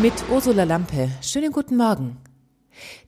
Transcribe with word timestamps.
Mit 0.00 0.14
Ursula 0.30 0.64
Lampe. 0.64 1.10
Schönen 1.20 1.52
guten 1.52 1.76
Morgen. 1.76 2.16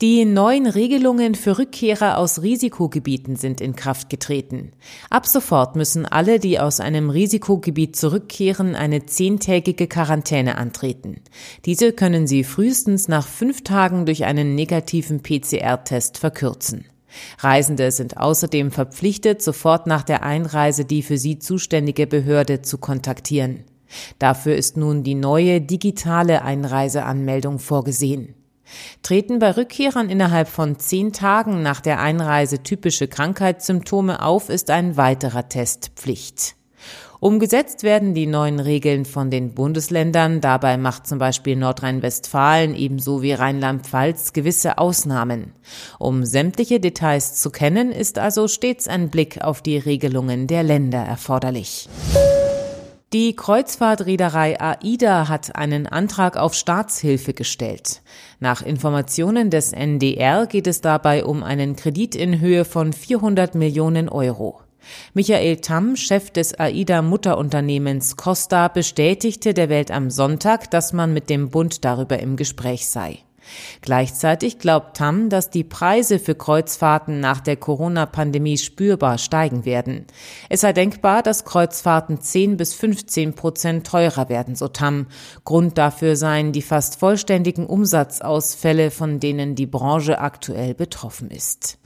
Die 0.00 0.24
neuen 0.24 0.66
Regelungen 0.66 1.34
für 1.34 1.58
Rückkehrer 1.58 2.18
aus 2.18 2.40
Risikogebieten 2.40 3.34
sind 3.34 3.60
in 3.60 3.74
Kraft 3.74 4.08
getreten. 4.08 4.70
Ab 5.10 5.26
sofort 5.26 5.74
müssen 5.74 6.06
alle, 6.06 6.38
die 6.38 6.60
aus 6.60 6.78
einem 6.78 7.10
Risikogebiet 7.10 7.96
zurückkehren, 7.96 8.76
eine 8.76 9.06
zehntägige 9.06 9.88
Quarantäne 9.88 10.56
antreten. 10.56 11.20
Diese 11.64 11.92
können 11.92 12.28
sie 12.28 12.44
frühestens 12.44 13.08
nach 13.08 13.26
fünf 13.26 13.64
Tagen 13.64 14.06
durch 14.06 14.24
einen 14.24 14.54
negativen 14.54 15.20
PCR-Test 15.20 16.16
verkürzen. 16.16 16.84
Reisende 17.40 17.90
sind 17.90 18.18
außerdem 18.18 18.70
verpflichtet, 18.70 19.42
sofort 19.42 19.88
nach 19.88 20.04
der 20.04 20.22
Einreise 20.22 20.84
die 20.84 21.02
für 21.02 21.18
sie 21.18 21.40
zuständige 21.40 22.06
Behörde 22.06 22.62
zu 22.62 22.78
kontaktieren. 22.78 23.64
Dafür 24.18 24.56
ist 24.56 24.76
nun 24.76 25.02
die 25.02 25.14
neue 25.14 25.60
digitale 25.60 26.42
Einreiseanmeldung 26.42 27.58
vorgesehen. 27.58 28.34
Treten 29.02 29.38
bei 29.38 29.52
Rückkehrern 29.52 30.10
innerhalb 30.10 30.48
von 30.48 30.78
zehn 30.78 31.12
Tagen 31.12 31.62
nach 31.62 31.80
der 31.80 32.00
Einreise 32.00 32.62
typische 32.62 33.08
Krankheitssymptome 33.08 34.22
auf, 34.22 34.48
ist 34.48 34.70
ein 34.70 34.96
weiterer 34.96 35.48
Test 35.48 35.92
Pflicht. 35.96 36.54
Umgesetzt 37.20 37.82
werden 37.82 38.14
die 38.14 38.26
neuen 38.26 38.60
Regeln 38.60 39.04
von 39.04 39.28
den 39.28 39.52
Bundesländern. 39.52 40.40
Dabei 40.40 40.76
macht 40.76 41.08
zum 41.08 41.18
Beispiel 41.18 41.56
Nordrhein-Westfalen 41.56 42.76
ebenso 42.76 43.22
wie 43.22 43.32
Rheinland-Pfalz 43.32 44.32
gewisse 44.32 44.78
Ausnahmen. 44.78 45.52
Um 45.98 46.24
sämtliche 46.24 46.78
Details 46.78 47.34
zu 47.34 47.50
kennen, 47.50 47.90
ist 47.90 48.20
also 48.20 48.46
stets 48.46 48.86
ein 48.86 49.10
Blick 49.10 49.42
auf 49.42 49.62
die 49.62 49.78
Regelungen 49.78 50.46
der 50.46 50.62
Länder 50.62 51.00
erforderlich. 51.00 51.88
Die 53.14 53.34
Kreuzfahrtreederei 53.34 54.60
AIDA 54.60 55.28
hat 55.28 55.56
einen 55.56 55.86
Antrag 55.86 56.36
auf 56.36 56.52
Staatshilfe 56.52 57.32
gestellt. 57.32 58.02
Nach 58.38 58.60
Informationen 58.60 59.48
des 59.48 59.72
NDR 59.72 60.46
geht 60.46 60.66
es 60.66 60.82
dabei 60.82 61.24
um 61.24 61.42
einen 61.42 61.74
Kredit 61.74 62.14
in 62.14 62.38
Höhe 62.38 62.66
von 62.66 62.92
400 62.92 63.54
Millionen 63.54 64.10
Euro. 64.10 64.60
Michael 65.14 65.56
Tamm, 65.62 65.96
Chef 65.96 66.30
des 66.30 66.60
AIDA-Mutterunternehmens 66.60 68.16
Costa, 68.16 68.68
bestätigte 68.68 69.54
der 69.54 69.70
Welt 69.70 69.90
am 69.90 70.10
Sonntag, 70.10 70.70
dass 70.70 70.92
man 70.92 71.14
mit 71.14 71.30
dem 71.30 71.48
Bund 71.48 71.86
darüber 71.86 72.18
im 72.18 72.36
Gespräch 72.36 72.90
sei. 72.90 73.20
Gleichzeitig 73.80 74.58
glaubt 74.58 74.96
Tam, 74.96 75.28
dass 75.28 75.50
die 75.50 75.64
Preise 75.64 76.18
für 76.18 76.34
Kreuzfahrten 76.34 77.20
nach 77.20 77.40
der 77.40 77.56
Corona-Pandemie 77.56 78.58
spürbar 78.58 79.18
steigen 79.18 79.64
werden. 79.64 80.06
Es 80.48 80.62
sei 80.62 80.72
denkbar, 80.72 81.22
dass 81.22 81.44
Kreuzfahrten 81.44 82.20
10 82.20 82.56
bis 82.56 82.74
15 82.74 83.34
Prozent 83.34 83.86
teurer 83.86 84.28
werden, 84.28 84.54
so 84.54 84.68
Tam. 84.68 85.06
Grund 85.44 85.78
dafür 85.78 86.16
seien 86.16 86.52
die 86.52 86.62
fast 86.62 86.98
vollständigen 86.98 87.66
Umsatzausfälle, 87.66 88.90
von 88.90 89.20
denen 89.20 89.54
die 89.54 89.66
Branche 89.66 90.18
aktuell 90.18 90.74
betroffen 90.74 91.30
ist. 91.30 91.78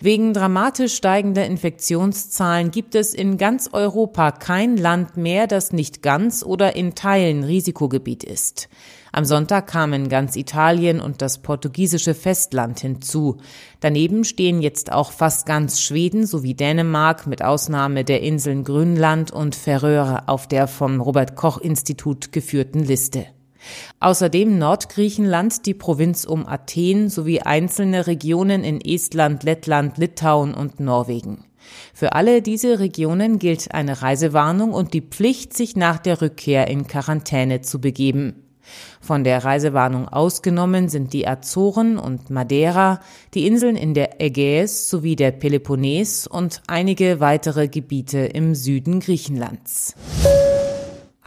Wegen 0.00 0.32
dramatisch 0.32 0.94
steigender 0.94 1.44
Infektionszahlen 1.44 2.70
gibt 2.70 2.94
es 2.94 3.14
in 3.14 3.36
ganz 3.36 3.68
Europa 3.72 4.30
kein 4.30 4.76
Land 4.76 5.16
mehr, 5.16 5.48
das 5.48 5.72
nicht 5.72 6.02
ganz 6.02 6.44
oder 6.44 6.76
in 6.76 6.94
Teilen 6.94 7.42
Risikogebiet 7.42 8.22
ist. 8.22 8.68
Am 9.10 9.24
Sonntag 9.24 9.66
kamen 9.66 10.08
ganz 10.08 10.36
Italien 10.36 11.00
und 11.00 11.20
das 11.20 11.38
portugiesische 11.38 12.14
Festland 12.14 12.78
hinzu. 12.78 13.38
Daneben 13.80 14.22
stehen 14.22 14.62
jetzt 14.62 14.92
auch 14.92 15.10
fast 15.10 15.46
ganz 15.46 15.80
Schweden 15.80 16.26
sowie 16.26 16.54
Dänemark 16.54 17.26
mit 17.26 17.42
Ausnahme 17.42 18.04
der 18.04 18.22
Inseln 18.22 18.62
Grönland 18.62 19.32
und 19.32 19.56
Färöer 19.56 20.24
auf 20.26 20.46
der 20.46 20.68
vom 20.68 21.00
Robert 21.00 21.34
Koch 21.34 21.58
Institut 21.58 22.30
geführten 22.30 22.84
Liste. 22.84 23.26
Außerdem 24.00 24.58
Nordgriechenland, 24.58 25.66
die 25.66 25.74
Provinz 25.74 26.24
um 26.24 26.46
Athen 26.46 27.08
sowie 27.08 27.40
einzelne 27.40 28.06
Regionen 28.06 28.64
in 28.64 28.80
Estland, 28.80 29.42
Lettland, 29.42 29.98
Litauen 29.98 30.54
und 30.54 30.80
Norwegen. 30.80 31.44
Für 31.92 32.12
alle 32.12 32.42
diese 32.42 32.78
Regionen 32.78 33.38
gilt 33.38 33.74
eine 33.74 34.02
Reisewarnung 34.02 34.72
und 34.72 34.94
die 34.94 35.02
Pflicht, 35.02 35.54
sich 35.54 35.76
nach 35.76 35.98
der 35.98 36.22
Rückkehr 36.22 36.68
in 36.68 36.86
Quarantäne 36.86 37.60
zu 37.60 37.80
begeben. 37.80 38.44
Von 39.00 39.24
der 39.24 39.44
Reisewarnung 39.44 40.08
ausgenommen 40.08 40.88
sind 40.88 41.12
die 41.12 41.26
Azoren 41.26 41.98
und 41.98 42.30
Madeira, 42.30 43.00
die 43.34 43.46
Inseln 43.46 43.76
in 43.76 43.94
der 43.94 44.20
Ägäis 44.20 44.90
sowie 44.90 45.16
der 45.16 45.30
Peloponnes 45.30 46.26
und 46.26 46.62
einige 46.66 47.20
weitere 47.20 47.68
Gebiete 47.68 48.18
im 48.18 48.54
Süden 48.54 49.00
Griechenlands. 49.00 49.94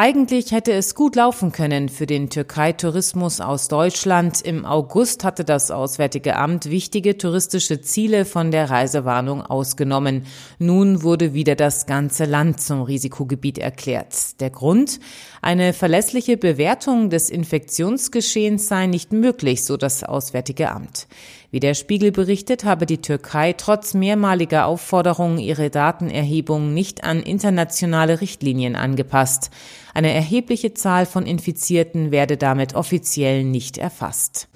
Eigentlich 0.03 0.51
hätte 0.51 0.71
es 0.71 0.95
gut 0.95 1.15
laufen 1.15 1.51
können 1.51 1.87
für 1.87 2.07
den 2.07 2.31
Türkei-Tourismus 2.31 3.39
aus 3.39 3.67
Deutschland. 3.67 4.41
Im 4.41 4.65
August 4.65 5.23
hatte 5.23 5.43
das 5.45 5.69
Auswärtige 5.69 6.37
Amt 6.37 6.71
wichtige 6.71 7.19
touristische 7.19 7.81
Ziele 7.81 8.25
von 8.25 8.49
der 8.49 8.71
Reisewarnung 8.71 9.43
ausgenommen. 9.43 10.25
Nun 10.57 11.03
wurde 11.03 11.35
wieder 11.35 11.53
das 11.53 11.85
ganze 11.85 12.25
Land 12.25 12.61
zum 12.61 12.81
Risikogebiet 12.81 13.59
erklärt. 13.59 14.41
Der 14.41 14.49
Grund? 14.49 14.99
Eine 15.43 15.71
verlässliche 15.71 16.35
Bewertung 16.35 17.11
des 17.11 17.29
Infektionsgeschehens 17.29 18.65
sei 18.65 18.87
nicht 18.87 19.11
möglich, 19.13 19.63
so 19.63 19.77
das 19.77 20.03
Auswärtige 20.03 20.71
Amt. 20.71 21.07
Wie 21.51 21.59
der 21.59 21.73
Spiegel 21.73 22.13
berichtet, 22.13 22.63
habe 22.63 22.85
die 22.85 23.01
Türkei 23.01 23.51
trotz 23.51 23.93
mehrmaliger 23.93 24.65
Aufforderungen 24.65 25.37
ihre 25.37 25.69
Datenerhebung 25.69 26.73
nicht 26.73 27.03
an 27.03 27.21
internationale 27.21 28.21
Richtlinien 28.21 28.77
angepasst. 28.77 29.51
Eine 29.93 30.13
erhebliche 30.13 30.73
Zahl 30.73 31.05
von 31.05 31.25
Infizierten 31.25 32.11
werde 32.11 32.37
damit 32.37 32.75
offiziell 32.75 33.43
nicht 33.43 33.77
erfasst. 33.77 34.47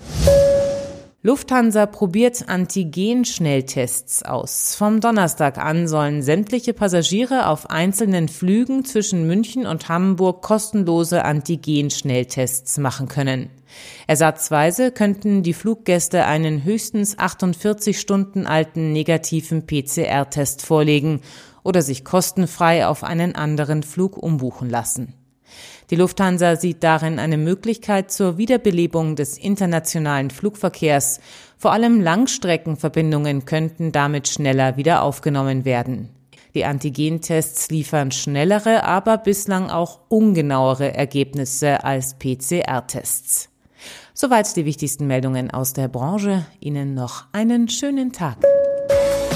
Lufthansa 1.25 1.87
probiert 1.87 2.49
Antigen-Schnelltests 2.49 4.21
aus. 4.21 4.75
Vom 4.75 5.01
Donnerstag 5.01 5.57
an 5.57 5.87
sollen 5.87 6.21
sämtliche 6.21 6.71
Passagiere 6.71 7.47
auf 7.47 7.71
einzelnen 7.71 8.27
Flügen 8.27 8.85
zwischen 8.85 9.25
München 9.25 9.65
und 9.65 9.89
Hamburg 9.89 10.43
kostenlose 10.43 11.25
Antigen-Schnelltests 11.25 12.77
machen 12.77 13.07
können. 13.07 13.49
Ersatzweise 14.05 14.91
könnten 14.91 15.41
die 15.41 15.55
Fluggäste 15.55 16.25
einen 16.25 16.63
höchstens 16.63 17.17
48 17.17 17.99
Stunden 17.99 18.45
alten 18.45 18.93
negativen 18.93 19.65
PCR-Test 19.65 20.63
vorlegen 20.63 21.21
oder 21.63 21.81
sich 21.81 22.05
kostenfrei 22.05 22.85
auf 22.85 23.03
einen 23.03 23.33
anderen 23.33 23.81
Flug 23.81 24.15
umbuchen 24.15 24.69
lassen. 24.69 25.15
Die 25.89 25.95
Lufthansa 25.95 26.55
sieht 26.55 26.83
darin 26.83 27.19
eine 27.19 27.37
Möglichkeit 27.37 28.11
zur 28.11 28.37
Wiederbelebung 28.37 29.15
des 29.15 29.37
internationalen 29.37 30.31
Flugverkehrs. 30.31 31.19
Vor 31.57 31.71
allem 31.71 32.01
Langstreckenverbindungen 32.01 33.45
könnten 33.45 33.91
damit 33.91 34.27
schneller 34.27 34.77
wieder 34.77 35.03
aufgenommen 35.03 35.65
werden. 35.65 36.09
Die 36.55 36.65
Antigentests 36.65 37.69
liefern 37.69 38.11
schnellere, 38.11 38.85
aber 38.85 39.17
bislang 39.17 39.69
auch 39.69 39.99
ungenauere 40.07 40.93
Ergebnisse 40.93 41.83
als 41.83 42.15
PCR-Tests. 42.15 43.49
Soweit 44.13 44.55
die 44.55 44.63
wichtigsten 44.65 45.05
Meldungen 45.05 45.51
aus 45.51 45.73
der 45.73 45.89
Branche. 45.89 46.45
Ihnen 46.61 46.93
noch 46.93 47.25
einen 47.33 47.67
schönen 47.67 48.13
Tag. 48.13 48.37